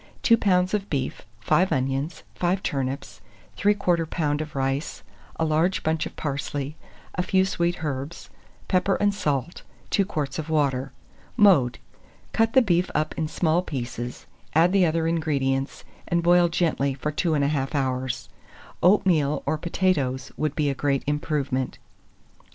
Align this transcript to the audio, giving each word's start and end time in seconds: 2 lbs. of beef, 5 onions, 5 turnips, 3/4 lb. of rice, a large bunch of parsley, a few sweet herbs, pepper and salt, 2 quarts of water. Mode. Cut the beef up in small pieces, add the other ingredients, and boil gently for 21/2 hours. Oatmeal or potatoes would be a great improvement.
2 0.23 0.35
lbs. 0.35 0.73
of 0.73 0.89
beef, 0.89 1.27
5 1.41 1.71
onions, 1.71 2.23
5 2.33 2.63
turnips, 2.63 3.21
3/4 3.55 4.07
lb. 4.07 4.41
of 4.41 4.55
rice, 4.55 5.03
a 5.35 5.45
large 5.45 5.83
bunch 5.83 6.07
of 6.07 6.15
parsley, 6.15 6.75
a 7.13 7.21
few 7.21 7.45
sweet 7.45 7.83
herbs, 7.83 8.31
pepper 8.67 8.95
and 8.95 9.13
salt, 9.13 9.61
2 9.91 10.03
quarts 10.03 10.39
of 10.39 10.49
water. 10.49 10.91
Mode. 11.37 11.77
Cut 12.33 12.53
the 12.53 12.63
beef 12.63 12.89
up 12.95 13.13
in 13.15 13.27
small 13.27 13.61
pieces, 13.61 14.25
add 14.55 14.71
the 14.71 14.87
other 14.87 15.05
ingredients, 15.05 15.83
and 16.07 16.23
boil 16.23 16.47
gently 16.49 16.95
for 16.95 17.11
21/2 17.11 17.75
hours. 17.75 18.27
Oatmeal 18.81 19.43
or 19.45 19.55
potatoes 19.55 20.31
would 20.35 20.55
be 20.55 20.71
a 20.71 20.73
great 20.73 21.03
improvement. 21.05 21.77